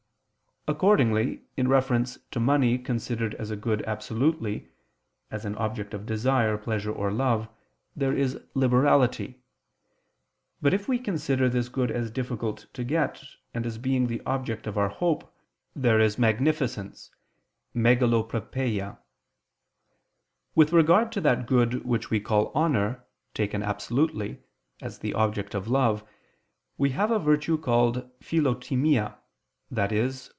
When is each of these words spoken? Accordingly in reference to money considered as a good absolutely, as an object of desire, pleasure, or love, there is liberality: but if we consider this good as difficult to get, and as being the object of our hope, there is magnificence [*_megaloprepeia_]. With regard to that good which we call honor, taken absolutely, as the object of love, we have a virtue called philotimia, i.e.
Accordingly 0.67 1.41
in 1.57 1.67
reference 1.67 2.19
to 2.29 2.39
money 2.39 2.77
considered 2.77 3.33
as 3.35 3.49
a 3.49 3.55
good 3.55 3.81
absolutely, 3.87 4.69
as 5.31 5.43
an 5.43 5.55
object 5.55 5.91
of 5.95 6.05
desire, 6.05 6.55
pleasure, 6.55 6.91
or 6.91 7.11
love, 7.11 7.49
there 7.95 8.15
is 8.15 8.37
liberality: 8.53 9.41
but 10.61 10.71
if 10.71 10.87
we 10.87 10.99
consider 10.99 11.49
this 11.49 11.67
good 11.67 11.89
as 11.89 12.11
difficult 12.11 12.67
to 12.73 12.83
get, 12.83 13.23
and 13.55 13.65
as 13.65 13.79
being 13.79 14.05
the 14.05 14.21
object 14.27 14.67
of 14.67 14.77
our 14.77 14.89
hope, 14.89 15.33
there 15.75 15.99
is 15.99 16.19
magnificence 16.19 17.09
[*_megaloprepeia_]. 17.75 18.99
With 20.53 20.71
regard 20.73 21.11
to 21.13 21.21
that 21.21 21.47
good 21.47 21.83
which 21.87 22.11
we 22.11 22.19
call 22.19 22.51
honor, 22.53 23.03
taken 23.33 23.63
absolutely, 23.63 24.43
as 24.79 24.99
the 24.99 25.15
object 25.15 25.55
of 25.55 25.67
love, 25.67 26.07
we 26.77 26.91
have 26.91 27.09
a 27.09 27.17
virtue 27.17 27.57
called 27.57 28.07
philotimia, 28.21 29.15
i.e. 29.75 30.11